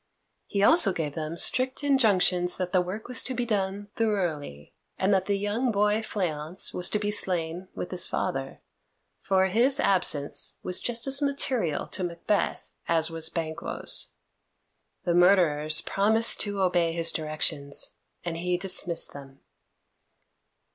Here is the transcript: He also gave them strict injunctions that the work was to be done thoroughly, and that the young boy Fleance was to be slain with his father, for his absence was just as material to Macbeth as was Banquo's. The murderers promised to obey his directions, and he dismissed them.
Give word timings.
He 0.47 0.63
also 0.63 0.93
gave 0.93 1.13
them 1.13 1.37
strict 1.37 1.83
injunctions 1.83 2.55
that 2.57 2.71
the 2.73 2.81
work 2.81 3.07
was 3.07 3.21
to 3.21 3.35
be 3.35 3.45
done 3.45 3.89
thoroughly, 3.95 4.73
and 4.97 5.13
that 5.13 5.25
the 5.27 5.37
young 5.37 5.71
boy 5.71 6.01
Fleance 6.01 6.73
was 6.73 6.89
to 6.89 6.97
be 6.97 7.11
slain 7.11 7.67
with 7.75 7.91
his 7.91 8.07
father, 8.07 8.63
for 9.19 9.45
his 9.45 9.79
absence 9.79 10.57
was 10.63 10.81
just 10.81 11.05
as 11.05 11.21
material 11.21 11.85
to 11.89 12.03
Macbeth 12.03 12.73
as 12.87 13.11
was 13.11 13.29
Banquo's. 13.29 14.07
The 15.03 15.13
murderers 15.13 15.81
promised 15.81 16.39
to 16.39 16.61
obey 16.61 16.93
his 16.93 17.11
directions, 17.11 17.91
and 18.25 18.37
he 18.37 18.57
dismissed 18.57 19.13
them. 19.13 19.41